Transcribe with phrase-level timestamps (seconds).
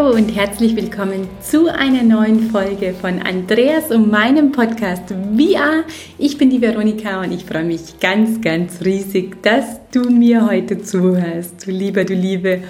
[0.00, 5.84] Hallo und herzlich willkommen zu einer neuen Folge von Andreas und meinem Podcast VR.
[6.16, 10.80] Ich bin die Veronika und ich freue mich ganz, ganz riesig, dass du mir heute
[10.80, 11.66] zuhörst.
[11.66, 12.62] Du lieber, du Liebe.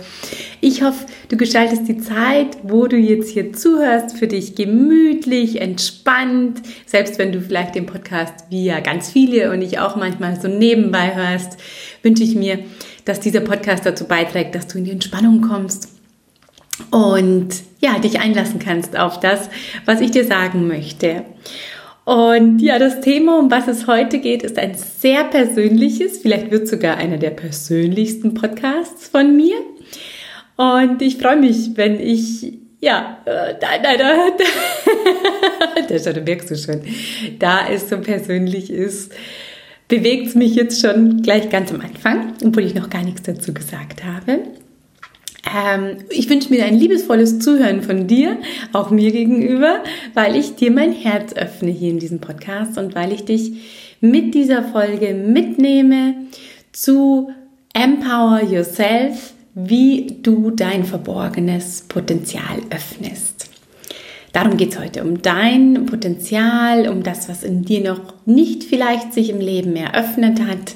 [0.60, 6.60] Ich hoffe, du gestaltest die Zeit, wo du jetzt hier zuhörst, für dich gemütlich, entspannt.
[6.84, 11.14] Selbst wenn du vielleicht den Podcast ja ganz viele und ich auch manchmal so nebenbei
[11.14, 11.58] hörst,
[12.02, 12.58] wünsche ich mir,
[13.04, 15.99] dass dieser Podcast dazu beiträgt, dass du in die Entspannung kommst
[16.90, 17.48] und
[17.80, 19.50] ja, dich einlassen kannst auf das,
[19.84, 21.24] was ich dir sagen möchte.
[22.04, 26.66] Und ja, das Thema, um was es heute geht, ist ein sehr persönliches, vielleicht wird
[26.66, 29.56] sogar einer der persönlichsten Podcasts von mir.
[30.56, 34.28] Und ich freue mich, wenn ich, ja, äh, da, da, da,
[35.88, 36.82] da, da merkst du schon,
[37.38, 39.12] da es so persönlich ist,
[39.88, 43.54] bewegt es mich jetzt schon gleich ganz am Anfang, obwohl ich noch gar nichts dazu
[43.54, 44.40] gesagt habe.
[45.54, 48.38] Ähm, ich wünsche mir ein liebesvolles Zuhören von dir,
[48.72, 49.82] auch mir gegenüber,
[50.14, 53.52] weil ich dir mein Herz öffne hier in diesem Podcast und weil ich dich
[54.00, 56.14] mit dieser Folge mitnehme
[56.72, 57.30] zu
[57.74, 63.50] Empower Yourself, wie du dein verborgenes Potenzial öffnest.
[64.32, 69.12] Darum geht es heute, um dein Potenzial, um das, was in dir noch nicht vielleicht
[69.12, 70.74] sich im Leben eröffnet hat,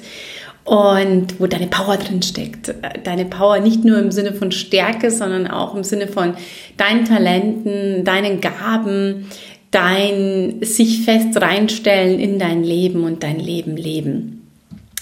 [0.65, 2.73] und wo deine Power drin steckt.
[3.03, 6.33] Deine Power nicht nur im Sinne von Stärke, sondern auch im Sinne von
[6.75, 9.27] deinen Talenten, deinen Gaben,
[9.69, 14.49] dein sich fest reinstellen in dein Leben und dein Leben leben.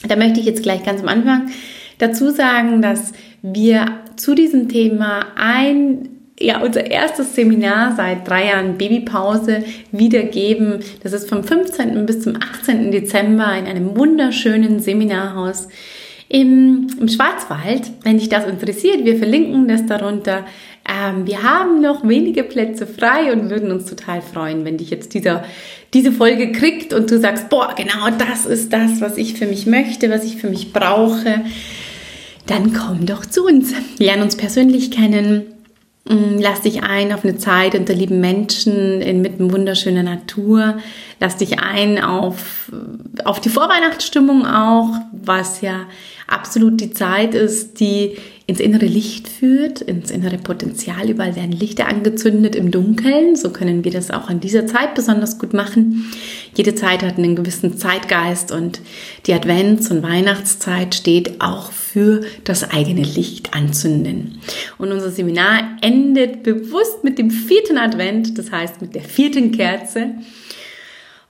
[0.05, 1.49] Da möchte ich jetzt gleich ganz am Anfang
[1.97, 3.85] dazu sagen, dass wir
[4.17, 10.79] zu diesem Thema ein ja, unser erstes Seminar seit drei Jahren Babypause wiedergeben.
[11.03, 12.05] Das ist vom 15.
[12.05, 12.91] bis zum 18.
[12.91, 15.67] Dezember in einem wunderschönen Seminarhaus
[16.29, 17.91] im, im Schwarzwald.
[18.03, 20.45] Wenn dich das interessiert, wir verlinken das darunter.
[20.89, 25.13] Ähm, wir haben noch wenige Plätze frei und würden uns total freuen, wenn dich jetzt
[25.13, 25.45] dieser,
[25.93, 29.67] diese Folge kriegt und du sagst, boah, genau das ist das, was ich für mich
[29.67, 31.41] möchte, was ich für mich brauche.
[32.47, 33.73] Dann komm doch zu uns.
[33.99, 35.52] Lern uns persönlich kennen
[36.05, 40.77] lass dich ein auf eine Zeit unter lieben Menschen inmitten wunderschöner Natur.
[41.23, 42.69] Lass dich ein auf,
[43.23, 45.85] auf die Vorweihnachtsstimmung auch, was ja
[46.27, 51.09] absolut die Zeit ist, die ins innere Licht führt, ins innere Potenzial.
[51.09, 53.37] Überall werden Lichter angezündet im Dunkeln.
[53.37, 56.11] So können wir das auch in dieser Zeit besonders gut machen.
[56.55, 58.81] Jede Zeit hat einen gewissen Zeitgeist und
[59.25, 64.39] die Advents- und Weihnachtszeit steht auch für das eigene Licht anzünden.
[64.77, 70.15] Und unser Seminar endet bewusst mit dem vierten Advent, das heißt mit der vierten Kerze.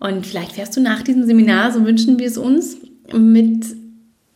[0.03, 2.75] Und vielleicht fährst du nach diesem Seminar, so wünschen wir es uns,
[3.13, 3.65] mit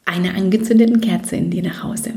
[0.05, 2.13] einer angezündeten Kerze in dir nach Hause.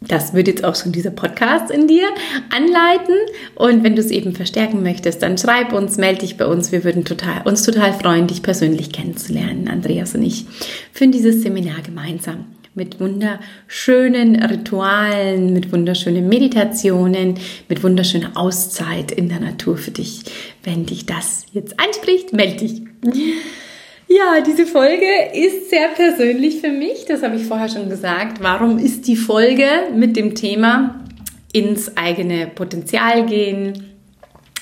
[0.00, 2.06] Das wird jetzt auch schon dieser Podcast in dir
[2.54, 3.14] anleiten.
[3.54, 6.70] Und wenn du es eben verstärken möchtest, dann schreib uns, melde dich bei uns.
[6.70, 10.44] Wir würden total, uns total freuen, dich persönlich kennenzulernen, Andreas und ich,
[10.92, 12.44] für dieses Seminar gemeinsam.
[12.74, 17.34] Mit wunderschönen Ritualen, mit wunderschönen Meditationen,
[17.68, 20.22] mit wunderschöner Auszeit in der Natur für dich.
[20.64, 22.82] Wenn dich das jetzt anspricht, melde dich.
[24.08, 27.04] Ja, diese Folge ist sehr persönlich für mich.
[27.06, 28.42] Das habe ich vorher schon gesagt.
[28.42, 31.04] Warum ist die Folge mit dem Thema
[31.52, 33.84] ins eigene Potenzial gehen,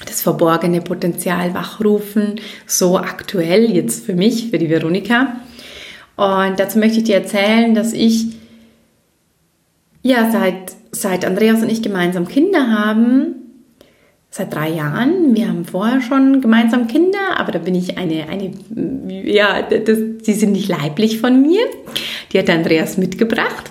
[0.05, 5.37] das verborgene Potenzial wachrufen, so aktuell jetzt für mich, für die Veronika?
[6.21, 8.27] Und dazu möchte ich dir erzählen, dass ich
[10.03, 13.37] ja seit, seit Andreas und ich gemeinsam Kinder haben,
[14.29, 15.35] seit drei Jahren.
[15.35, 18.53] Wir haben vorher schon gemeinsam Kinder, aber da bin ich eine, eine
[19.09, 21.63] ja, das, die sind nicht leiblich von mir.
[22.35, 23.71] Die hat Andreas mitgebracht.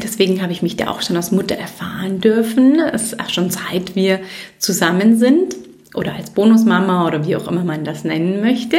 [0.00, 2.78] Deswegen habe ich mich da auch schon als Mutter erfahren dürfen.
[2.78, 4.20] Es ist auch schon seit wir
[4.58, 5.56] zusammen sind
[5.96, 8.76] oder als Bonusmama oder wie auch immer man das nennen möchte.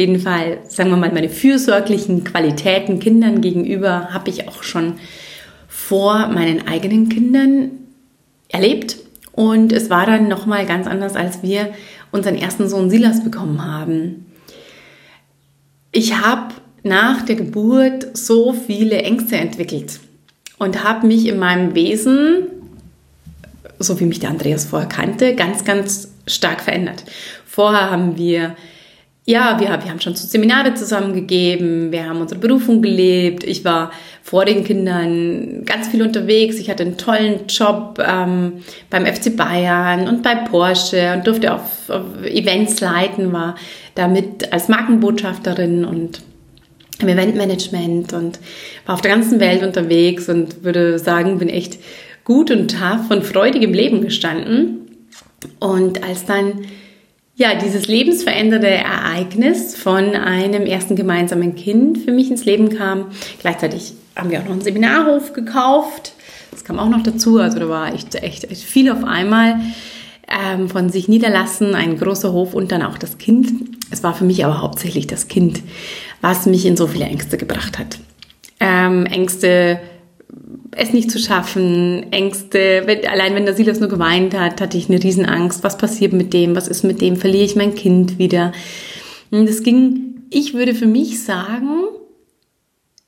[0.00, 4.94] Jeden Fall, sagen wir mal, meine fürsorglichen Qualitäten Kindern gegenüber habe ich auch schon
[5.68, 7.72] vor meinen eigenen Kindern
[8.48, 8.96] erlebt
[9.32, 11.74] und es war dann nochmal ganz anders, als wir
[12.12, 14.24] unseren ersten Sohn Silas bekommen haben.
[15.92, 20.00] Ich habe nach der Geburt so viele Ängste entwickelt
[20.56, 22.46] und habe mich in meinem Wesen,
[23.78, 27.04] so wie mich der Andreas vorher kannte, ganz, ganz stark verändert.
[27.44, 28.56] Vorher haben wir
[29.30, 33.44] ja, wir, wir haben schon so Seminare zusammengegeben, wir haben unsere Berufung gelebt.
[33.44, 33.92] Ich war
[34.22, 36.58] vor den Kindern ganz viel unterwegs.
[36.58, 38.54] Ich hatte einen tollen Job ähm,
[38.90, 43.54] beim FC Bayern und bei Porsche und durfte auf, auf Events leiten, war
[43.94, 46.22] damit als Markenbotschafterin und
[47.00, 48.40] im Eventmanagement und
[48.84, 51.78] war auf der ganzen Welt unterwegs und würde sagen, bin echt
[52.24, 54.88] gut und tough und freudig im Leben gestanden.
[55.60, 56.64] Und als dann
[57.40, 63.06] ja, dieses lebensverändernde Ereignis von einem ersten gemeinsamen Kind für mich ins Leben kam.
[63.40, 66.12] Gleichzeitig haben wir auch noch einen Seminarhof gekauft.
[66.50, 67.38] Das kam auch noch dazu.
[67.38, 69.58] Also da war echt, echt, echt viel auf einmal
[70.28, 73.50] ähm, von sich niederlassen, ein großer Hof und dann auch das Kind.
[73.90, 75.62] Es war für mich aber hauptsächlich das Kind,
[76.20, 78.00] was mich in so viele Ängste gebracht hat.
[78.60, 79.80] Ähm, Ängste
[80.72, 85.02] es nicht zu schaffen, Ängste, allein wenn der Silas nur geweint hat, hatte ich eine
[85.02, 88.52] Riesenangst, was passiert mit dem, was ist mit dem, verliere ich mein Kind wieder.
[89.30, 91.84] Und das ging, ich würde für mich sagen,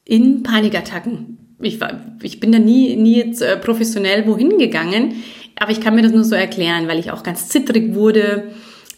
[0.05, 1.39] in Panikattacken.
[1.61, 5.23] Ich, war, ich bin da nie, nie jetzt äh, professionell wohin gegangen,
[5.59, 8.49] aber ich kann mir das nur so erklären, weil ich auch ganz zittrig wurde,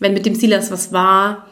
[0.00, 1.46] wenn mit dem Silas was war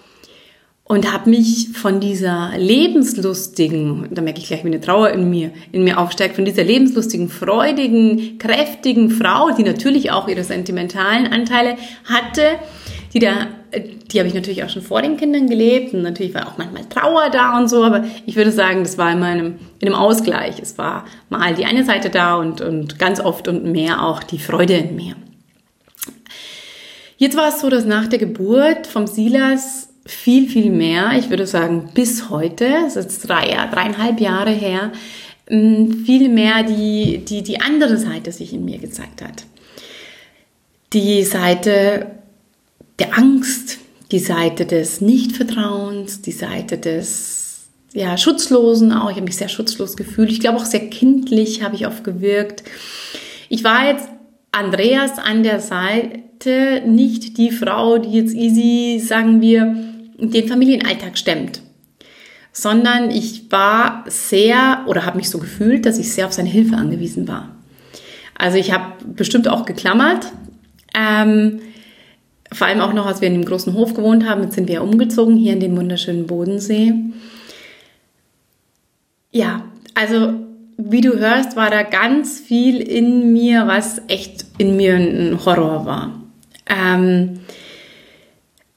[0.93, 5.51] und habe mich von dieser lebenslustigen, da merke ich gleich, wie eine Trauer in mir,
[5.73, 11.77] in mir aufsteigt, von dieser lebenslustigen, freudigen, kräftigen Frau, die natürlich auch ihre sentimentalen Anteile
[12.05, 12.43] hatte,
[13.15, 13.47] die da,
[14.13, 16.85] die habe ich natürlich auch schon vor den Kindern gelebt und natürlich war auch manchmal
[16.91, 20.57] Trauer da und so, aber ich würde sagen, das war in meinem, in einem Ausgleich.
[20.61, 24.39] Es war mal die eine Seite da und, und ganz oft und mehr auch die
[24.39, 25.15] Freude in mir.
[27.17, 31.47] Jetzt war es so, dass nach der Geburt vom Silas viel, viel mehr, ich würde
[31.47, 34.93] sagen bis heute, das ist jetzt drei, dreieinhalb Jahre her,
[35.49, 39.45] mm, viel mehr die, die, die andere Seite sich in mir gezeigt hat.
[40.93, 42.07] Die Seite
[42.99, 43.79] der Angst,
[44.11, 49.11] die Seite des Nichtvertrauens, die Seite des ja, Schutzlosen auch.
[49.11, 50.31] Ich habe mich sehr schutzlos gefühlt.
[50.31, 52.63] Ich glaube auch sehr kindlich habe ich oft gewirkt.
[53.49, 54.09] Ich war jetzt
[54.51, 59.92] Andreas an der Seite nicht die Frau, die jetzt easy, sagen wir,
[60.31, 61.63] den Familienalltag stemmt,
[62.53, 66.77] sondern ich war sehr oder habe mich so gefühlt, dass ich sehr auf seine Hilfe
[66.77, 67.51] angewiesen war.
[68.37, 70.27] Also ich habe bestimmt auch geklammert.
[70.95, 71.61] Ähm,
[72.53, 74.83] vor allem auch noch, als wir in dem großen Hof gewohnt haben, jetzt sind wir
[74.83, 76.93] umgezogen hier in den wunderschönen Bodensee.
[79.31, 79.65] Ja,
[79.95, 80.35] also
[80.77, 85.87] wie du hörst, war da ganz viel in mir, was echt in mir ein Horror
[85.87, 86.21] war.
[86.67, 87.41] Ähm,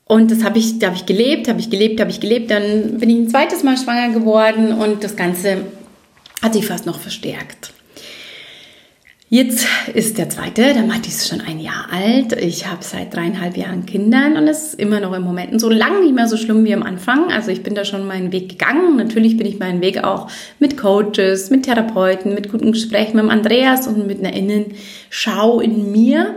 [0.08, 2.52] und das habe ich, da habe ich gelebt, habe ich gelebt, habe ich gelebt.
[2.52, 5.66] Dann bin ich ein zweites Mal schwanger geworden und das Ganze
[6.42, 7.72] hat sich fast noch verstärkt.
[9.28, 12.34] Jetzt ist der zweite, der Matti ist schon ein Jahr alt.
[12.34, 16.04] Ich habe seit dreieinhalb Jahren Kindern und es ist immer noch im Moment so lang
[16.04, 17.32] nicht mehr so schlimm wie am Anfang.
[17.32, 18.98] Also ich bin da schon meinen Weg gegangen.
[18.98, 20.30] Natürlich bin ich meinen Weg auch
[20.60, 25.92] mit Coaches, mit Therapeuten, mit guten Gesprächen mit dem Andreas und mit einer Innenschau in
[25.92, 26.36] mir.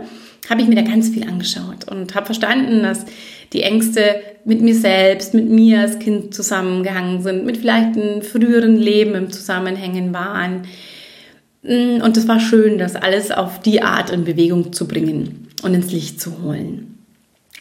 [0.49, 3.05] Habe ich mir da ganz viel angeschaut und habe verstanden, dass
[3.53, 8.77] die Ängste mit mir selbst, mit mir als Kind zusammengehangen sind, mit vielleicht einem früheren
[8.77, 10.63] Leben im Zusammenhängen waren.
[11.63, 15.73] Mm, und es war schön, das alles auf die Art in Bewegung zu bringen und
[15.73, 16.95] ins Licht zu holen.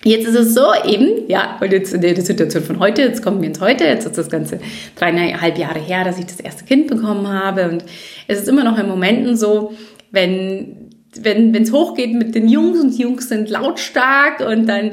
[0.05, 3.40] Jetzt ist es so eben, ja, und jetzt in der Situation von heute, jetzt kommen
[3.40, 4.61] wir ins Heute, jetzt ist das Ganze
[4.94, 7.85] dreieinhalb Jahre her, dass ich das erste Kind bekommen habe und
[8.29, 9.73] es ist immer noch in Momenten so,
[10.12, 10.88] wenn
[11.20, 14.93] wenn es hochgeht mit den Jungs und die Jungs sind lautstark und dann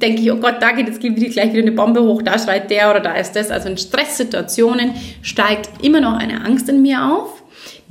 [0.00, 2.90] denke ich, oh Gott, da geht jetzt gleich wieder eine Bombe hoch, da schreit der
[2.90, 3.50] oder da ist das.
[3.50, 7.39] Also in Stresssituationen steigt immer noch eine Angst in mir auf.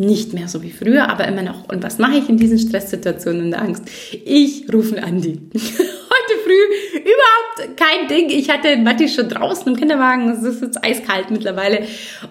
[0.02, 1.68] Nicht mehr so wie früher, aber immer noch.
[1.68, 3.84] Und was mache ich in diesen Stresssituationen und der Angst?
[4.24, 5.38] Ich rufe einen Andi.
[5.54, 8.30] Heute früh überhaupt kein Ding.
[8.30, 10.30] Ich hatte Matti schon draußen im Kinderwagen.
[10.30, 11.80] Es ist jetzt eiskalt mittlerweile.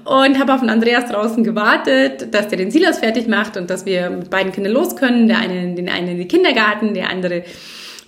[0.07, 3.85] Und habe auf den Andreas draußen gewartet, dass der den Silas fertig macht und dass
[3.85, 5.29] wir mit beiden Kindern los können.
[5.29, 7.45] Der eine, den einen in den Kindergarten, der andere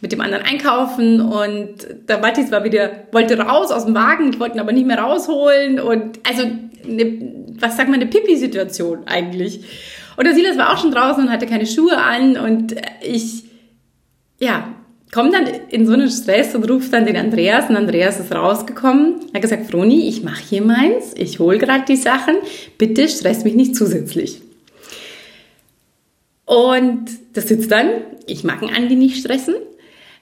[0.00, 4.40] mit dem anderen einkaufen und der Matthias war wieder, wollte raus aus dem Wagen, ich
[4.40, 6.44] wollte ihn aber nicht mehr rausholen und also
[6.84, 9.60] eine, was sagt man, eine Pipi-Situation eigentlich.
[10.16, 13.44] Und der Silas war auch schon draußen und hatte keine Schuhe an und ich,
[14.38, 14.74] ja,
[15.12, 19.16] komme dann in so einen Stress und rufe dann den Andreas und Andreas ist rausgekommen,
[19.34, 22.36] hat gesagt, Froni, ich mache hier meins, ich hole gerade die Sachen,
[22.78, 24.42] bitte stress mich nicht zusätzlich.
[26.44, 27.88] Und das sitzt dann,
[28.26, 29.54] ich mag einen Andi nicht stressen,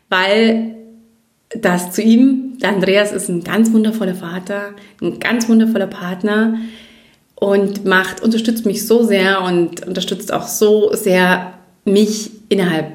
[0.08, 0.77] weil
[1.60, 6.58] das zu ihm, der Andreas ist ein ganz wundervoller Vater, ein ganz wundervoller Partner
[7.34, 12.92] und macht, unterstützt mich so sehr und unterstützt auch so sehr mich innerhalb,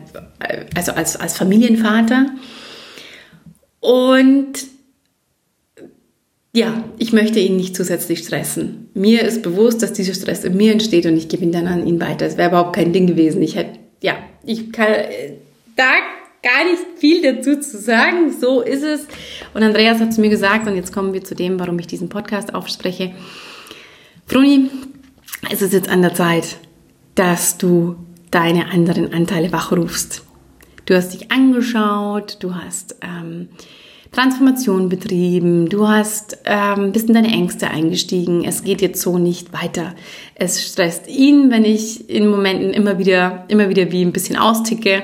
[0.76, 2.28] also als, als Familienvater.
[3.80, 4.54] Und
[6.56, 8.90] ja, ich möchte ihn nicht zusätzlich stressen.
[8.94, 11.88] Mir ist bewusst, dass dieser Stress in mir entsteht und ich gebe ihn dann an
[11.88, 12.26] ihn weiter.
[12.26, 13.42] Es wäre überhaupt kein Ding gewesen.
[13.42, 14.16] Ich hätte, ja,
[14.46, 14.88] ich kann
[15.76, 15.92] da
[16.44, 18.32] gar nicht viel dazu zu sagen.
[18.40, 19.08] So ist es.
[19.54, 22.10] Und Andreas hat zu mir gesagt, und jetzt kommen wir zu dem, warum ich diesen
[22.10, 23.14] Podcast aufspreche.
[24.28, 24.70] Froni,
[25.50, 26.58] es ist jetzt an der Zeit,
[27.16, 27.96] dass du
[28.30, 30.24] deine anderen Anteile wachrufst.
[30.86, 33.48] Du hast dich angeschaut, du hast ähm,
[34.12, 38.44] Transformation betrieben, du hast ähm, bist in deine Ängste eingestiegen.
[38.44, 39.96] Es geht jetzt so nicht weiter.
[40.36, 45.04] Es stresst ihn, wenn ich in Momenten immer wieder, immer wieder wie ein bisschen austicke.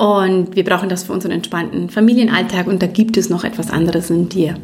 [0.00, 2.66] Und wir brauchen das für unseren entspannten Familienalltag.
[2.68, 4.54] Und da gibt es noch etwas anderes in dir,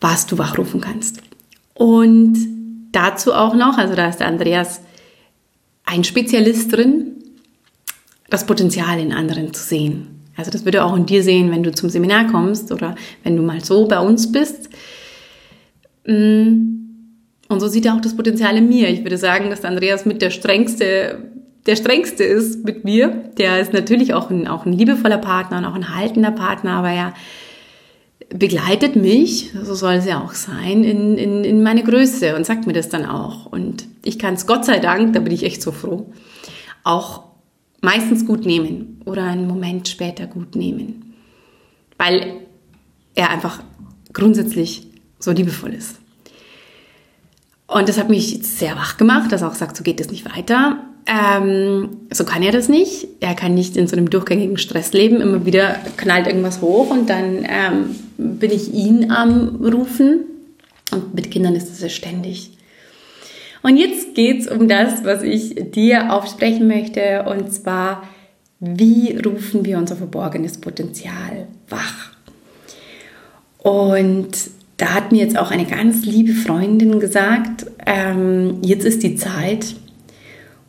[0.00, 1.20] was du wachrufen kannst.
[1.74, 2.36] Und
[2.92, 4.82] dazu auch noch, also da ist der Andreas
[5.84, 7.16] ein Spezialist drin,
[8.30, 10.22] das Potenzial in anderen zu sehen.
[10.36, 13.42] Also das würde auch in dir sehen, wenn du zum Seminar kommst oder wenn du
[13.42, 14.68] mal so bei uns bist.
[16.06, 16.74] Mm.
[17.48, 18.90] Und so sieht er auch das Potenzial in mir.
[18.90, 21.32] Ich würde sagen, dass Andreas mit der strengste,
[21.66, 23.08] der strengste ist mit mir.
[23.38, 26.90] Der ist natürlich auch ein, auch ein liebevoller Partner und auch ein haltender Partner, aber
[26.90, 27.14] er
[28.30, 32.66] begleitet mich, so soll es ja auch sein, in, in, in meine Größe und sagt
[32.66, 33.46] mir das dann auch.
[33.46, 36.12] Und ich kann es Gott sei Dank, da bin ich echt so froh,
[36.82, 37.24] auch
[37.82, 41.14] meistens gut nehmen oder einen Moment später gut nehmen,
[41.98, 42.40] weil
[43.14, 43.62] er einfach
[44.12, 45.98] grundsätzlich so liebevoll ist.
[47.68, 50.24] Und das hat mich sehr wach gemacht, dass er auch sagt, so geht es nicht
[50.36, 50.84] weiter.
[51.06, 53.06] Ähm, so kann er das nicht.
[53.20, 55.20] Er kann nicht in so einem durchgängigen Stress leben.
[55.20, 60.24] Immer wieder knallt irgendwas hoch und dann ähm, bin ich ihn am Rufen.
[60.92, 62.50] Und mit Kindern ist das ja ständig.
[63.62, 68.04] Und jetzt geht es um das, was ich dir aufsprechen möchte, und zwar,
[68.60, 72.12] wie rufen wir unser verborgenes Potenzial wach?
[73.58, 74.28] Und
[74.76, 79.74] da hat mir jetzt auch eine ganz liebe Freundin gesagt, ähm, jetzt ist die Zeit,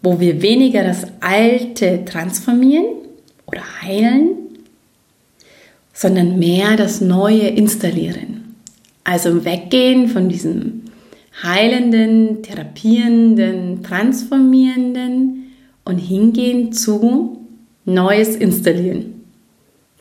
[0.07, 2.85] wo wir weniger das Alte transformieren
[3.45, 4.29] oder heilen,
[5.91, 8.55] sondern mehr das Neue installieren.
[9.03, 10.83] Also weggehen von diesem
[11.43, 15.51] heilenden, therapierenden, transformierenden
[15.83, 17.45] und hingehen zu
[17.83, 19.23] Neues installieren.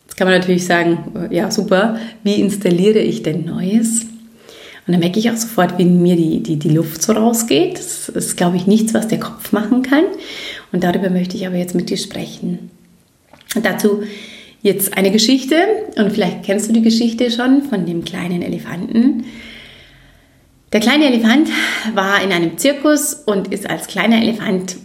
[0.04, 4.06] Jetzt kann man natürlich sagen, ja super, wie installiere ich denn Neues?
[4.87, 7.78] Und dann merke ich auch sofort, wie mir die, die, die Luft so rausgeht.
[7.78, 10.05] Das ist, glaube ich, nichts, was der Kopf machen kann.
[10.71, 12.71] Und darüber möchte ich aber jetzt mit dir sprechen.
[13.55, 14.05] Und dazu
[14.62, 15.57] jetzt eine Geschichte.
[15.97, 19.25] Und vielleicht kennst du die Geschichte schon von dem kleinen Elefanten,
[20.73, 21.49] der kleine Elefant
[21.95, 24.76] war in einem Zirkus und ist als kleiner Elefant,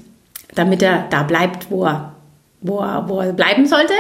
[0.54, 2.16] damit er da bleibt, wo er,
[2.62, 3.94] wo er, wo er bleiben sollte,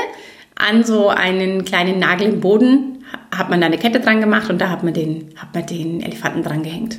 [0.55, 3.00] an so einen kleinen Nagel im Boden
[3.31, 6.01] hat man da eine Kette dran gemacht und da hat man den, hat man den
[6.01, 6.97] Elefanten dran gehängt.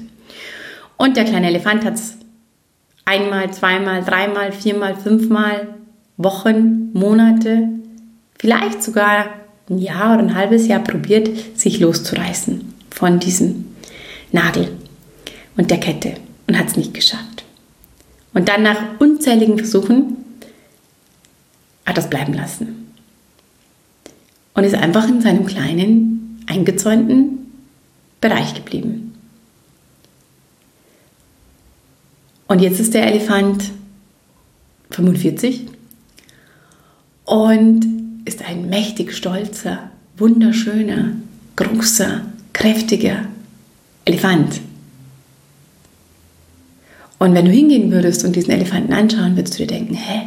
[0.97, 2.17] Und der kleine Elefant hat es
[3.05, 5.69] einmal, zweimal, dreimal, viermal, fünfmal,
[6.17, 7.69] Wochen, Monate,
[8.39, 9.27] vielleicht sogar
[9.69, 13.67] ein Jahr oder ein halbes Jahr probiert, sich loszureißen von diesem
[14.31, 14.69] Nagel
[15.57, 16.15] und der Kette
[16.47, 17.45] und hat es nicht geschafft.
[18.35, 20.17] Und dann nach unzähligen Versuchen
[21.85, 22.82] hat es bleiben lassen.
[24.55, 27.53] Und ist einfach in seinem kleinen, eingezäunten
[28.21, 29.15] Bereich geblieben.
[32.49, 33.71] Und jetzt ist der Elefant
[34.91, 35.67] 45
[37.25, 37.87] und
[38.27, 41.17] ist ein mächtig stolzer, wunderschöner,
[41.57, 42.21] großer,
[42.53, 43.25] kräftiger
[44.05, 44.61] Elefant.
[47.19, 50.23] Und wenn du hingehen würdest und diesen Elefanten anschauen, würdest du dir denken, hä,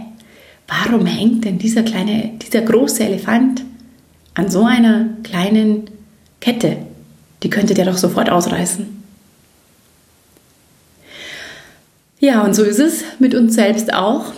[0.67, 3.63] warum hängt denn dieser kleine, dieser große Elefant
[4.36, 5.89] an so einer kleinen
[6.39, 6.77] Kette?
[7.44, 9.04] Die könnte der doch sofort ausreißen.
[12.20, 14.34] Ja, und so ist es mit uns selbst auch.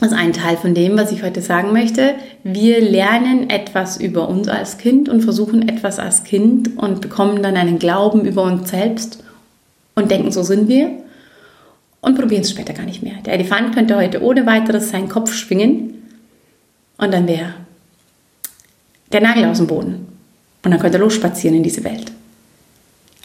[0.00, 2.14] Das ist ein Teil von dem, was ich heute sagen möchte.
[2.44, 7.56] Wir lernen etwas über uns als Kind und versuchen etwas als Kind und bekommen dann
[7.56, 9.24] einen Glauben über uns selbst
[9.94, 10.90] und denken, so sind wir
[12.00, 13.14] und probieren es später gar nicht mehr.
[13.24, 15.94] Der Elefant könnte heute ohne weiteres seinen Kopf schwingen
[16.98, 17.54] und dann wäre
[19.12, 20.06] der Nagel aus dem Boden
[20.64, 22.12] und dann könnte er losspazieren in diese Welt.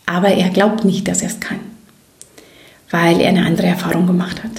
[0.06, 1.60] Aber er glaubt nicht, dass er es kann,
[2.90, 4.52] weil er eine andere Erfahrung gemacht hat.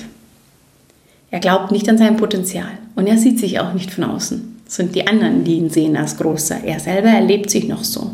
[1.31, 4.61] Er glaubt nicht an sein Potenzial und er sieht sich auch nicht von außen.
[4.67, 6.65] Es sind die anderen, die ihn sehen als großer.
[6.65, 8.11] Er selber erlebt sich noch so,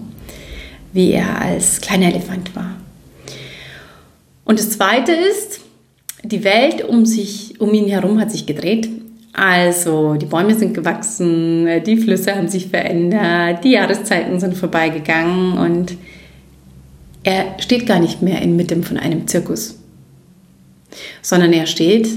[0.93, 2.75] wie er als kleiner Elefant war.
[4.45, 5.61] Und das Zweite ist,
[6.23, 8.88] die Welt um, sich, um ihn herum hat sich gedreht.
[9.38, 15.97] Also die Bäume sind gewachsen, die Flüsse haben sich verändert, die Jahreszeiten sind vorbeigegangen und
[17.23, 19.78] er steht gar nicht mehr inmitten von einem Zirkus,
[21.23, 22.09] sondern er steht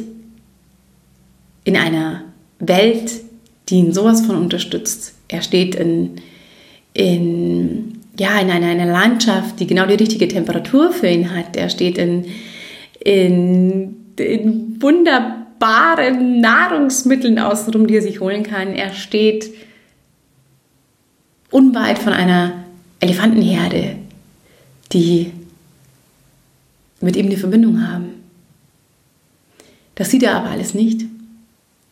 [1.63, 2.23] in einer
[2.57, 3.11] Welt,
[3.69, 5.13] die ihn sowas von unterstützt.
[5.27, 6.15] Er steht in,
[6.93, 11.55] in, ja, in einer, einer Landschaft, die genau die richtige Temperatur für ihn hat.
[11.55, 12.25] Er steht in,
[12.99, 18.73] in, in wunder, wunderbaren Nahrungsmitteln außenrum, die er sich holen kann.
[18.73, 19.53] Er steht
[21.51, 22.65] unweit von einer
[22.99, 23.95] Elefantenherde,
[24.91, 25.31] die
[26.99, 28.23] mit ihm eine Verbindung haben.
[29.95, 31.05] Das sieht er aber alles nicht,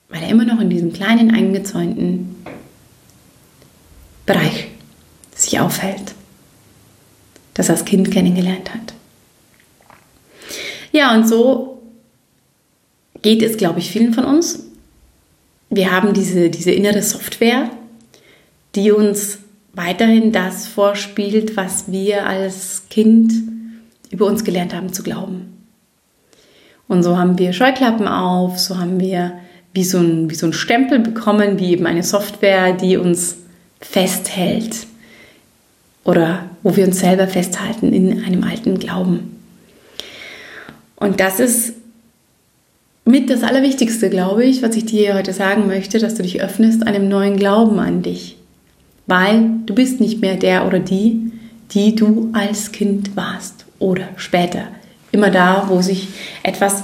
[0.09, 2.35] weil er immer noch in diesem kleinen, eingezäunten
[4.25, 4.67] Bereich
[5.35, 6.13] sich aufhält,
[7.53, 8.93] das er als Kind kennengelernt hat.
[10.91, 11.78] Ja, und so
[13.21, 14.65] geht es, glaube ich, vielen von uns.
[15.69, 17.69] Wir haben diese, diese innere Software,
[18.75, 19.39] die uns
[19.73, 23.33] weiterhin das vorspielt, was wir als Kind
[24.09, 25.57] über uns gelernt haben zu glauben.
[26.87, 29.33] Und so haben wir Scheuklappen auf, so haben wir
[29.73, 33.37] wie so ein, wie so ein Stempel bekommen, wie eben eine Software, die uns
[33.79, 34.87] festhält
[36.03, 39.39] oder wo wir uns selber festhalten in einem alten Glauben.
[40.95, 41.73] Und das ist
[43.09, 46.85] mit das Allerwichtigste, glaube ich, was ich dir heute sagen möchte, dass du dich öffnest
[46.85, 48.37] einem neuen Glauben an dich.
[49.07, 51.31] Weil du bist nicht mehr der oder die,
[51.71, 54.67] die du als Kind warst oder später.
[55.11, 56.07] Immer da, wo sich
[56.43, 56.83] etwas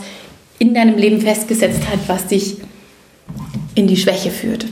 [0.57, 2.57] in deinem Leben festgesetzt hat, was dich
[3.75, 4.65] in die Schwäche führt.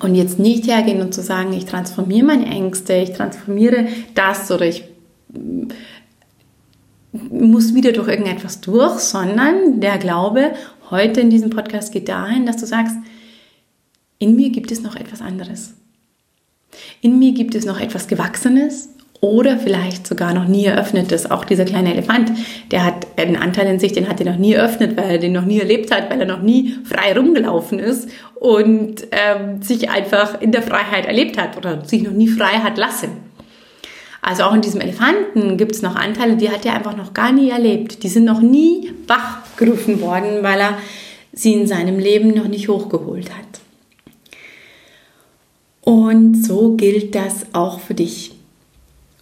[0.00, 4.66] Und jetzt nicht hergehen und zu sagen, ich transformiere meine Ängste, ich transformiere das oder
[4.66, 4.84] ich
[7.30, 10.52] muss wieder durch irgendetwas durch, sondern der Glaube
[10.90, 12.96] heute in diesem Podcast geht dahin, dass du sagst,
[14.18, 15.74] in mir gibt es noch etwas anderes.
[17.00, 21.30] In mir gibt es noch etwas Gewachsenes oder vielleicht sogar noch nie eröffnetes.
[21.30, 22.30] Auch dieser kleine Elefant,
[22.70, 25.32] der hat einen Anteil in sich, den hat er noch nie eröffnet, weil er den
[25.32, 30.40] noch nie erlebt hat, weil er noch nie frei rumgelaufen ist und ähm, sich einfach
[30.40, 33.25] in der Freiheit erlebt hat oder sich noch nie frei hat lassen.
[34.26, 37.30] Also auch in diesem Elefanten gibt es noch Anteile, die hat er einfach noch gar
[37.30, 38.02] nie erlebt.
[38.02, 40.78] Die sind noch nie wachgerufen worden, weil er
[41.32, 43.60] sie in seinem Leben noch nicht hochgeholt hat.
[45.80, 48.32] Und so gilt das auch für dich.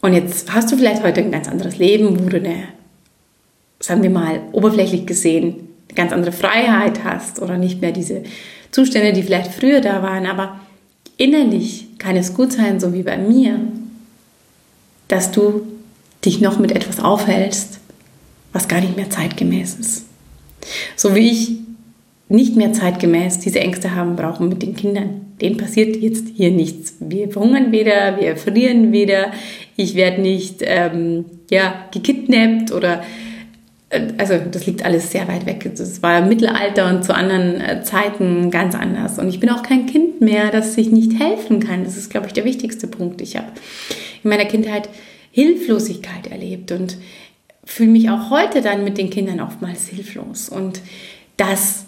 [0.01, 2.69] Und jetzt hast du vielleicht heute ein ganz anderes Leben, wo du eine,
[3.81, 8.23] sagen wir mal, oberflächlich gesehen, eine ganz andere Freiheit hast oder nicht mehr diese
[8.71, 10.25] Zustände, die vielleicht früher da waren.
[10.25, 10.61] Aber
[11.19, 13.61] innerlich kann es gut sein, so wie bei mir,
[15.15, 15.63] dass du
[16.25, 17.79] dich noch mit etwas aufhältst,
[18.53, 20.07] was gar nicht mehr zeitgemäß ist.
[20.97, 21.53] So wie ich
[22.29, 25.21] nicht mehr zeitgemäß diese Ängste haben brauchen mit den Kindern.
[25.41, 26.95] Denen passiert jetzt hier nichts.
[26.99, 29.33] Wir verhungern weder, wir frieren weder,
[29.77, 33.03] ich werde nicht ähm, ja, gekidnappt oder
[33.91, 35.71] äh, also das liegt alles sehr weit weg.
[35.77, 39.19] Das war im Mittelalter und zu anderen äh, Zeiten ganz anders.
[39.19, 41.85] Und ich bin auch kein Kind mehr, das sich nicht helfen kann.
[41.85, 43.21] Das ist, glaube ich, der wichtigste Punkt.
[43.21, 43.49] Ich habe
[44.25, 44.89] in meiner Kindheit
[45.31, 46.97] Hilflosigkeit erlebt und
[47.65, 50.49] fühle mich auch heute dann mit den Kindern oftmals hilflos.
[50.49, 50.81] Und
[51.37, 51.87] das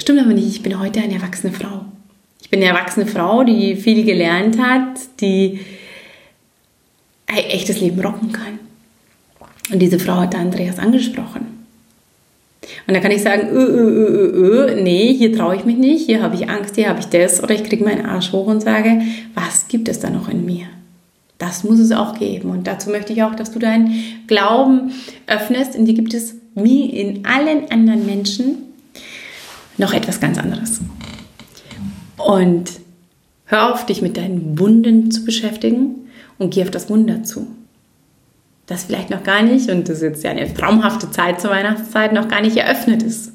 [0.00, 1.84] Stimmt aber nicht, ich bin heute eine erwachsene Frau.
[2.42, 5.60] Ich bin eine erwachsene Frau, die viel gelernt hat, die
[7.26, 8.58] ein echtes Leben rocken kann.
[9.72, 11.66] Und diese Frau hat Andreas angesprochen.
[12.86, 16.06] Und da kann ich sagen, ö, ö, ö, ö, nee, hier traue ich mich nicht,
[16.06, 17.42] hier habe ich Angst, hier habe ich das.
[17.42, 19.00] Oder ich kriege meinen Arsch hoch und sage,
[19.34, 20.66] was gibt es da noch in mir?
[21.38, 22.50] Das muss es auch geben.
[22.50, 23.92] Und dazu möchte ich auch, dass du deinen
[24.26, 24.92] Glauben
[25.26, 25.74] öffnest.
[25.74, 28.56] In dir gibt es, wie in allen anderen Menschen,
[29.76, 30.80] noch etwas ganz anderes.
[32.16, 32.70] Und
[33.46, 37.48] hör auf, dich mit deinen Wunden zu beschäftigen und geh auf das Wunder zu.
[38.66, 42.12] Das vielleicht noch gar nicht, und das ist jetzt ja eine traumhafte Zeit zur Weihnachtszeit,
[42.12, 43.33] noch gar nicht eröffnet ist.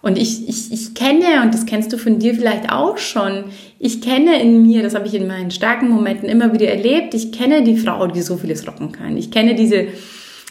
[0.00, 3.44] Und ich, ich, ich kenne, und das kennst du von dir vielleicht auch schon,
[3.78, 7.32] ich kenne in mir, das habe ich in meinen starken Momenten immer wieder erlebt, ich
[7.32, 9.16] kenne die Frau, die so vieles rocken kann.
[9.16, 9.88] Ich kenne diese,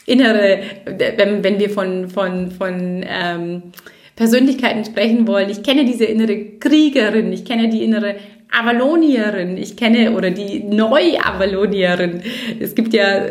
[0.08, 3.64] innere, wenn, wenn wir von, von, von ähm,
[4.16, 5.50] Persönlichkeiten sprechen wollen.
[5.50, 8.16] Ich kenne diese innere Kriegerin, ich kenne die innere
[8.50, 12.22] Avalonierin, ich kenne oder die Neu-Avalonierin.
[12.60, 13.24] Es gibt ja,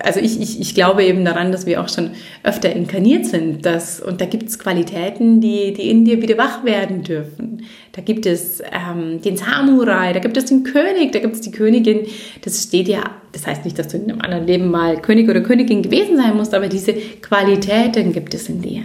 [0.00, 2.10] also ich, ich, ich glaube eben daran, dass wir auch schon
[2.42, 3.64] öfter inkarniert sind.
[3.64, 7.64] Dass, und da gibt es Qualitäten, die, die in dir wieder wach werden dürfen.
[7.92, 11.52] Da gibt es ähm, den Samurai, da gibt es den König, da gibt es die
[11.52, 12.06] Königin.
[12.42, 15.40] Das steht ja, das heißt nicht, dass du in einem anderen Leben mal König oder
[15.40, 18.82] Königin gewesen sein musst, aber diese Qualitäten gibt es in dir.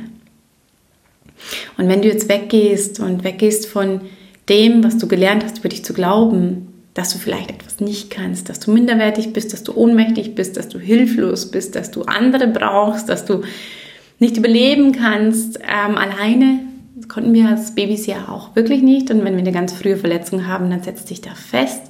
[1.78, 4.02] Und wenn du jetzt weggehst und weggehst von
[4.50, 8.50] dem, was du gelernt hast, über dich zu glauben, dass du vielleicht etwas nicht kannst,
[8.50, 12.48] dass du minderwertig bist, dass du ohnmächtig bist, dass du hilflos bist, dass du andere
[12.48, 13.44] brauchst, dass du
[14.20, 16.60] nicht überleben kannst ähm, alleine.
[17.08, 19.10] Konnten wir als Babys ja auch wirklich nicht.
[19.12, 21.84] Und wenn wir eine ganz frühe Verletzung haben, dann setzt dich da fest.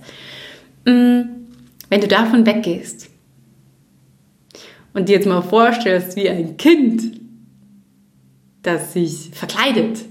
[0.86, 1.22] Mm,
[1.90, 3.10] wenn du davon weggehst
[4.94, 7.20] und dir jetzt mal vorstellst, wie ein Kind
[8.62, 10.06] das sich verkleidet.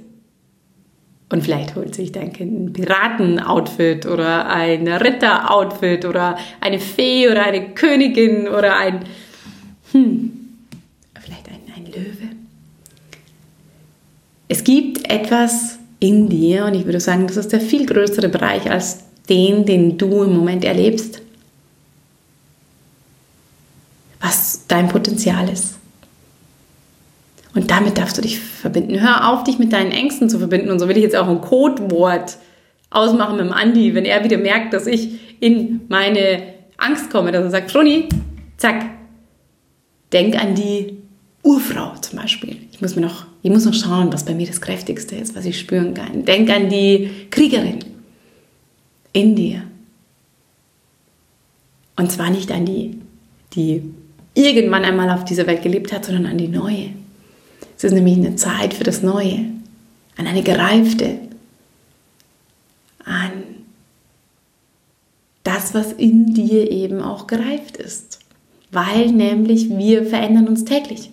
[1.30, 7.44] Und vielleicht holt sich dein Kind ein Piraten-Outfit oder ein Ritter-Outfit oder eine Fee oder
[7.44, 9.00] eine Königin oder ein,
[9.92, 10.30] hm,
[11.20, 12.30] vielleicht ein, ein Löwe.
[14.48, 18.70] Es gibt etwas in dir und ich würde sagen, das ist der viel größere Bereich
[18.70, 21.20] als den, den du im Moment erlebst,
[24.20, 25.77] was dein Potenzial ist.
[27.58, 29.00] Und damit darfst du dich verbinden.
[29.00, 30.70] Hör auf, dich mit deinen Ängsten zu verbinden.
[30.70, 32.38] Und so will ich jetzt auch ein Codewort
[32.88, 37.42] ausmachen mit dem Andi, wenn er wieder merkt, dass ich in meine Angst komme, dass
[37.42, 38.08] er sagt, Froni,
[38.58, 38.84] zack,
[40.12, 40.98] denk an die
[41.42, 42.58] Urfrau zum Beispiel.
[42.70, 45.44] Ich muss mir noch, ich muss noch schauen, was bei mir das Kräftigste ist, was
[45.44, 46.24] ich spüren kann.
[46.24, 47.80] Denk an die Kriegerin
[49.12, 49.64] in dir.
[51.96, 53.00] Und zwar nicht an die,
[53.56, 53.82] die
[54.34, 56.90] irgendwann einmal auf dieser Welt gelebt hat, sondern an die neue.
[57.78, 59.44] Es ist nämlich eine Zeit für das Neue,
[60.16, 61.20] an eine gereifte,
[63.04, 63.44] an
[65.44, 68.18] das, was in dir eben auch gereift ist.
[68.72, 71.10] Weil nämlich wir verändern uns täglich.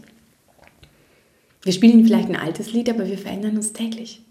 [1.62, 4.22] Wir spielen vielleicht ein altes Lied, aber wir verändern uns täglich.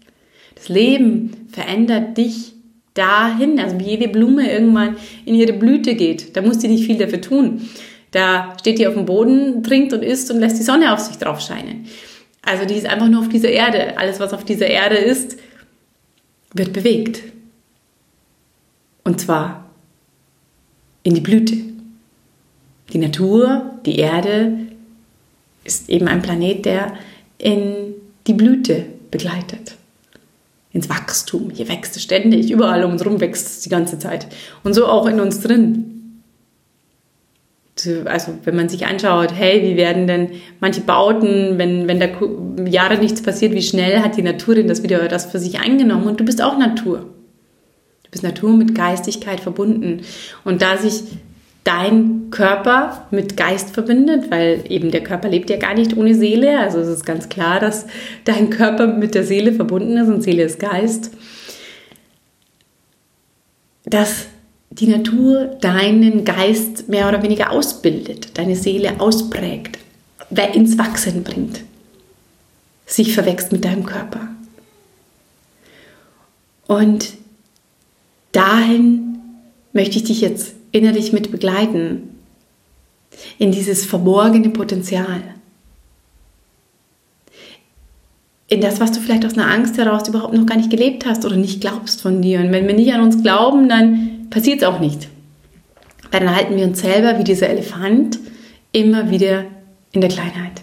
[0.55, 2.51] Das Leben verändert dich
[2.95, 6.35] dahin, also wie jede Blume irgendwann in ihre Blüte geht.
[6.35, 7.69] Da muss sie nicht viel dafür tun.
[8.11, 11.15] Da steht die auf dem Boden, trinkt und isst und lässt die Sonne auf sich
[11.15, 11.87] drauf scheinen.
[12.45, 13.97] Also die ist einfach nur auf dieser Erde.
[13.97, 15.37] Alles, was auf dieser Erde ist,
[16.53, 17.21] wird bewegt.
[19.03, 19.65] Und zwar
[21.03, 21.57] in die Blüte.
[22.93, 24.57] Die Natur, die Erde
[25.63, 26.93] ist eben ein Planet, der
[27.37, 27.93] in
[28.27, 29.75] die Blüte begleitet.
[30.71, 31.49] Ins Wachstum.
[31.49, 32.51] Hier wächst es ständig.
[32.51, 34.27] Überall um uns herum wächst es die ganze Zeit.
[34.63, 35.84] Und so auch in uns drin.
[38.05, 40.29] Also wenn man sich anschaut, hey, wie werden denn
[40.61, 42.07] manche Bauten, wenn, wenn da
[42.65, 46.07] Jahre nichts passiert, wie schnell hat die Natur denn das wieder das für sich eingenommen?
[46.07, 46.99] Und du bist auch Natur.
[48.03, 50.01] Du bist Natur mit Geistigkeit verbunden.
[50.45, 51.03] Und da sich
[51.65, 56.59] dein Körper mit Geist verbindet, weil eben der Körper lebt ja gar nicht ohne Seele.
[56.59, 57.87] Also es ist ganz klar, dass
[58.23, 61.11] dein Körper mit der Seele verbunden ist und Seele ist Geist.
[63.83, 64.27] Dass
[64.79, 69.79] die Natur deinen Geist mehr oder weniger ausbildet, deine Seele ausprägt,
[70.53, 71.61] ins Wachsen bringt,
[72.85, 74.27] sich verwächst mit deinem Körper.
[76.67, 77.13] Und
[78.33, 79.19] dahin
[79.71, 82.09] möchte ich dich jetzt innerlich mit begleiten,
[83.37, 85.21] in dieses verborgene Potenzial,
[88.47, 91.23] in das, was du vielleicht aus einer Angst heraus überhaupt noch gar nicht gelebt hast
[91.23, 92.39] oder nicht glaubst von dir.
[92.39, 95.07] Und wenn wir nicht an uns glauben, dann passiert es auch nicht.
[96.11, 98.19] Weil dann halten wir uns selber wie dieser Elefant
[98.73, 99.45] immer wieder
[99.93, 100.61] in der Kleinheit,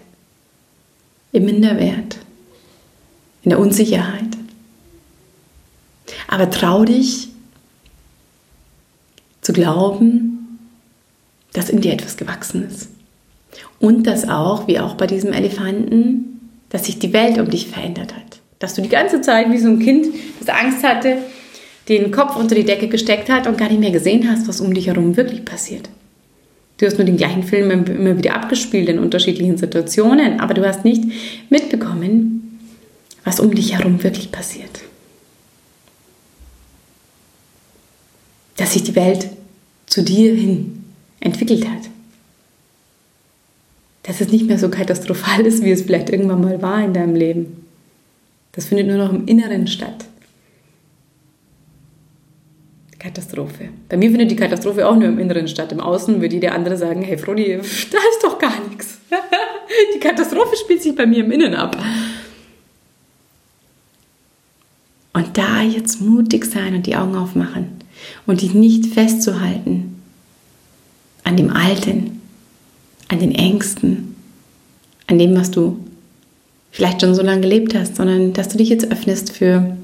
[1.32, 2.18] im Minderwert,
[3.42, 4.28] in der Unsicherheit.
[6.28, 7.30] Aber trau dich,
[9.40, 10.58] zu glauben,
[11.54, 12.90] dass in dir etwas gewachsen ist.
[13.80, 18.14] Und dass auch, wie auch bei diesem Elefanten, dass sich die Welt um dich verändert
[18.14, 18.40] hat.
[18.58, 21.16] Dass du die ganze Zeit wie so ein Kind, das Angst hatte,
[21.98, 24.74] den Kopf unter die Decke gesteckt hat und gar nicht mehr gesehen hast, was um
[24.74, 25.88] dich herum wirklich passiert.
[26.78, 30.84] Du hast nur den gleichen Film immer wieder abgespielt in unterschiedlichen Situationen, aber du hast
[30.84, 31.04] nicht
[31.48, 32.58] mitbekommen,
[33.24, 34.82] was um dich herum wirklich passiert.
[38.56, 39.28] dass sich die Welt
[39.86, 40.84] zu dir hin
[41.20, 41.90] entwickelt hat.
[44.04, 47.14] Dass es nicht mehr so katastrophal ist, wie es vielleicht irgendwann mal war in deinem
[47.14, 47.66] Leben.
[48.52, 50.04] Das findet nur noch im Inneren statt.
[53.02, 53.70] Katastrophe.
[53.88, 55.72] Bei mir findet die Katastrophe auch nur im Inneren statt.
[55.72, 57.56] Im Außen würde jeder andere sagen, hey Frodi,
[57.90, 58.98] da ist doch gar nichts.
[59.94, 61.76] Die Katastrophe spielt sich bei mir im Innen ab.
[65.14, 67.72] Und da jetzt mutig sein und die Augen aufmachen
[68.26, 70.00] und dich nicht festzuhalten
[71.24, 72.22] an dem Alten,
[73.08, 74.14] an den Ängsten,
[75.06, 75.78] an dem, was du
[76.70, 79.76] vielleicht schon so lange gelebt hast, sondern dass du dich jetzt öffnest für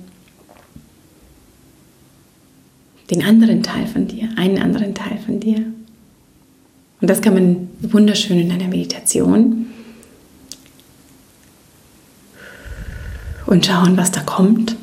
[3.11, 5.65] den anderen Teil von dir, einen anderen Teil von dir.
[7.01, 9.67] Und das kann man wunderschön in einer Meditation
[13.47, 14.77] und schauen, was da kommt,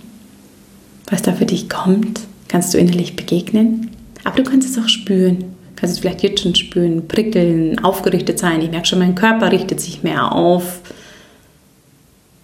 [1.09, 3.91] was da für dich kommt kannst du innerlich begegnen.
[4.23, 5.55] Aber du kannst es auch spüren.
[5.75, 8.61] Kannst es vielleicht jetzt schon spüren, prickeln, aufgerichtet sein.
[8.61, 10.79] Ich merke schon, mein Körper richtet sich mehr auf.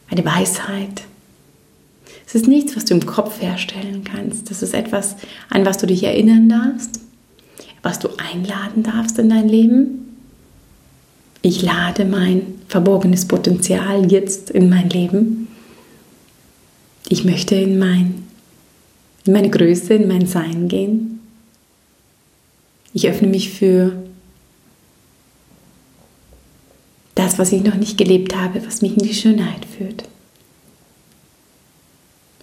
[0.10, 1.04] Eine Weisheit.
[2.32, 4.50] Es ist nichts, was du im Kopf herstellen kannst.
[4.50, 5.18] Das ist etwas,
[5.50, 7.02] an was du dich erinnern darfst,
[7.84, 10.16] was du einladen darfst in dein Leben.
[11.42, 15.50] Ich lade mein verborgenes Potenzial jetzt in mein Leben.
[17.10, 18.24] Ich möchte in, mein,
[19.26, 21.20] in meine Größe, in mein Sein gehen.
[22.94, 23.92] Ich öffne mich für
[27.16, 30.06] das, was ich noch nicht gelebt habe, was mich in die Schönheit führt.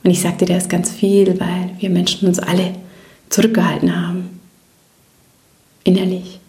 [0.08, 2.72] Und ich sagte das ganz viel, weil wir Menschen uns alle
[3.28, 4.40] zurückgehalten haben.
[5.84, 6.40] Innerlich.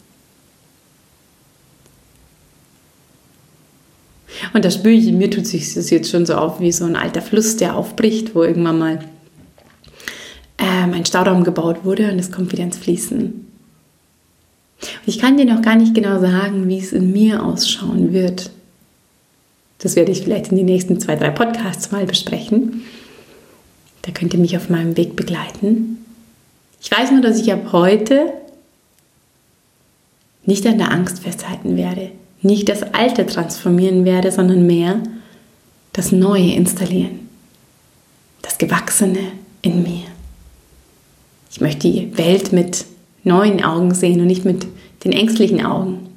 [4.54, 6.96] Und das spüre ich, mir tut sich das jetzt schon so auf wie so ein
[6.96, 9.00] alter Fluss, der aufbricht, wo irgendwann mal
[10.58, 13.26] ähm, ein Stauraum gebaut wurde und es kommt wieder ins Fließen.
[13.26, 18.52] Und ich kann dir noch gar nicht genau sagen, wie es in mir ausschauen wird.
[19.80, 22.79] Das werde ich vielleicht in den nächsten zwei, drei Podcasts mal besprechen.
[24.02, 26.06] Da könnt ihr mich auf meinem Weg begleiten.
[26.82, 28.34] Ich weiß nur, dass ich ab heute
[30.46, 35.02] nicht an der Angst festhalten werde, nicht das Alte transformieren werde, sondern mehr
[35.94, 37.28] das Neue installieren,
[38.42, 39.20] das Gewachsene
[39.62, 40.06] in mir.
[41.52, 42.86] Ich möchte die Welt mit
[43.24, 44.66] neuen Augen sehen und nicht mit
[45.04, 46.08] den ängstlichen Augen.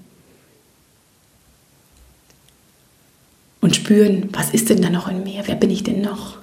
[3.60, 5.42] Und spüren, was ist denn da noch in mir?
[5.46, 6.41] Wer bin ich denn noch?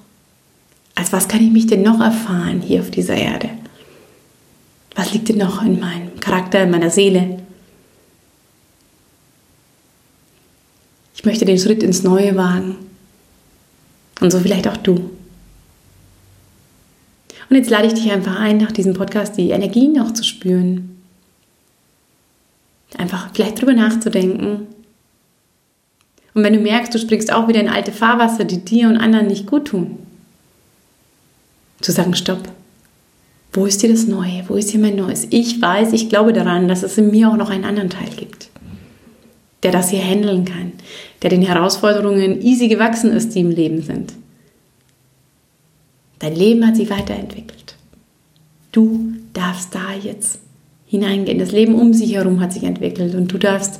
[1.10, 3.50] Als was kann ich mich denn noch erfahren hier auf dieser Erde?
[4.94, 7.42] Was liegt denn noch in meinem Charakter, in meiner Seele?
[11.16, 12.76] Ich möchte den Schritt ins Neue wagen.
[14.22, 15.10] Und so vielleicht auch du.
[17.50, 21.02] Und jetzt lade ich dich einfach ein, nach diesem Podcast die Energien noch zu spüren.
[23.00, 24.68] Einfach vielleicht drüber nachzudenken.
[26.36, 29.26] Und wenn du merkst, du springst auch wieder in alte Fahrwasser, die dir und anderen
[29.26, 30.06] nicht gut tun,
[31.82, 32.44] zu sagen, stopp.
[33.52, 34.44] Wo ist hier das Neue?
[34.48, 35.28] Wo ist hier mein Neues?
[35.32, 38.50] Ich weiß, ich glaube daran, dass es in mir auch noch einen anderen Teil gibt,
[39.64, 40.74] der das hier handeln kann,
[41.24, 44.14] der den Herausforderungen easy gewachsen ist, die im Leben sind.
[46.20, 47.76] Dein Leben hat sich weiterentwickelt.
[48.72, 50.40] Du darfst da jetzt
[50.86, 51.40] hineingehen.
[51.40, 53.80] Das Leben um sich herum hat sich entwickelt und du darfst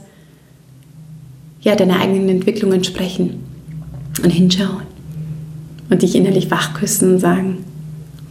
[1.62, 3.44] ja deine eigenen Entwicklungen sprechen
[4.24, 4.88] und hinschauen
[5.90, 7.66] und dich innerlich wachküssen und sagen,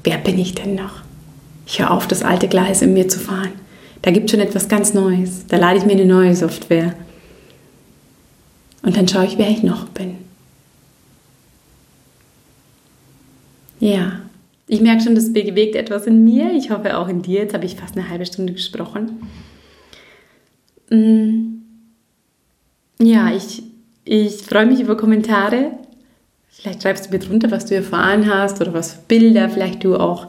[0.08, 1.02] wer bin ich denn noch?
[1.66, 3.52] Ich höre auf, das alte Gleis in mir zu fahren.
[4.00, 5.46] Da gibt es schon etwas ganz Neues.
[5.48, 6.94] Da lade ich mir eine neue Software.
[8.82, 10.16] Und dann schaue ich, wer ich noch bin.
[13.80, 14.20] Ja,
[14.66, 16.52] ich merke schon, das bewegt etwas in mir.
[16.54, 17.40] Ich hoffe auch in dir.
[17.40, 19.20] Jetzt habe ich fast eine halbe Stunde gesprochen.
[20.88, 21.58] Mm.
[23.00, 23.62] Ja, ich,
[24.04, 25.72] ich freue mich über Kommentare.
[26.60, 29.96] Vielleicht schreibst du mir drunter, was du erfahren hast oder was für Bilder vielleicht du
[29.96, 30.26] auch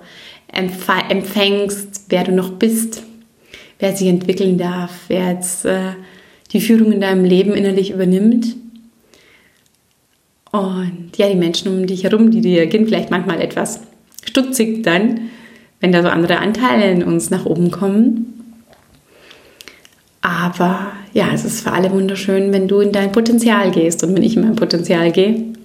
[0.48, 3.02] empfängst, wer du noch bist,
[3.80, 5.94] wer sich entwickeln darf, wer jetzt äh,
[6.52, 8.56] die Führung in deinem Leben innerlich übernimmt.
[10.52, 13.82] Und ja, die Menschen um dich herum, die reagieren vielleicht manchmal etwas
[14.24, 15.30] stutzig dann,
[15.80, 18.56] wenn da so andere Anteile in uns nach oben kommen.
[20.22, 24.24] Aber ja, es ist für alle wunderschön, wenn du in dein Potenzial gehst und wenn
[24.24, 25.58] ich in mein Potenzial gehe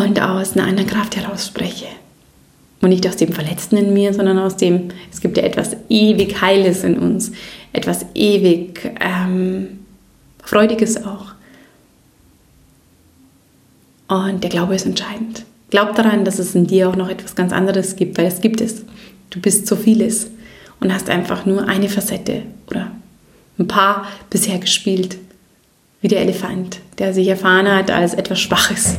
[0.00, 1.86] und aus einer anderen Kraft heraus spreche.
[2.80, 6.40] Und nicht aus dem Verletzten in mir, sondern aus dem, es gibt ja etwas ewig
[6.40, 7.32] Heiles in uns,
[7.74, 9.80] etwas ewig ähm,
[10.42, 11.26] Freudiges auch.
[14.08, 15.44] Und der Glaube ist entscheidend.
[15.68, 18.60] Glaub daran, dass es in dir auch noch etwas ganz anderes gibt, weil es gibt
[18.60, 18.84] es.
[19.28, 20.30] Du bist so vieles
[20.80, 22.90] und hast einfach nur eine Facette oder
[23.58, 25.18] ein paar bisher gespielt,
[26.00, 28.98] wie der Elefant, der sich erfahren hat als etwas Schwaches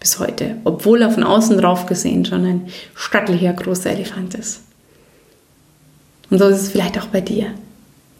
[0.00, 4.62] bis heute, obwohl er von außen drauf gesehen schon ein stattlicher großer Elefant ist.
[6.30, 7.54] Und so ist es vielleicht auch bei dir.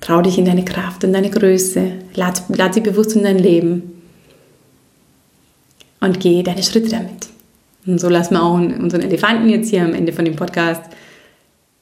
[0.01, 4.03] Trau dich in deine Kraft, in deine Größe, lad, lad sie bewusst in dein Leben
[6.01, 7.29] und geh deine Schritte damit.
[7.87, 10.83] Und so lassen wir auch unseren Elefanten jetzt hier am Ende von dem Podcast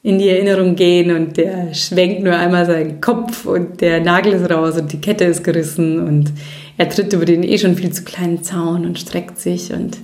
[0.01, 4.49] in die Erinnerung gehen und der schwenkt nur einmal seinen Kopf und der Nagel ist
[4.49, 6.31] raus und die Kette ist gerissen und
[6.79, 9.97] er tritt über den eh schon viel zu kleinen Zaun und streckt sich und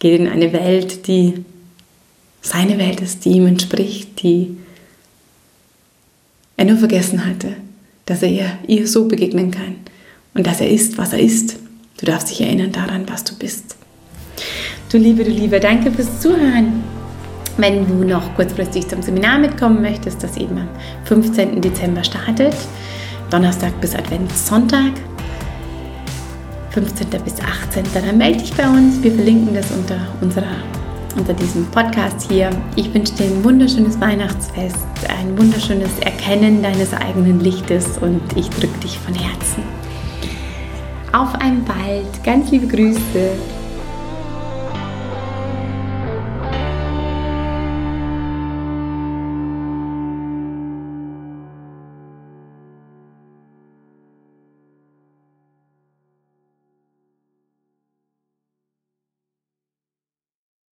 [0.00, 1.44] geht in eine Welt, die
[2.40, 4.56] seine Welt ist, die ihm entspricht, die
[6.56, 7.52] er nur vergessen hatte,
[8.06, 9.76] dass er ihr, ihr so begegnen kann
[10.34, 11.58] und dass er ist, was er ist.
[11.98, 13.76] Du darfst dich erinnern daran, was du bist.
[14.90, 16.82] Du Liebe, du Liebe, danke fürs Zuhören.
[17.58, 20.68] Wenn du noch kurzfristig zum Seminar mitkommen möchtest, das eben am
[21.04, 21.60] 15.
[21.60, 22.56] Dezember startet,
[23.30, 24.94] Donnerstag bis Adventssonntag,
[26.72, 27.08] 15.
[27.24, 27.84] bis 18.
[27.92, 29.02] Dann melde dich bei uns.
[29.02, 30.56] Wir verlinken das unter, unserer,
[31.16, 32.50] unter diesem Podcast hier.
[32.76, 38.78] Ich wünsche dir ein wunderschönes Weihnachtsfest, ein wunderschönes Erkennen deines eigenen Lichtes und ich drücke
[38.78, 39.62] dich von Herzen.
[41.12, 42.24] auf ein bald.
[42.24, 43.61] Ganz liebe Grüße.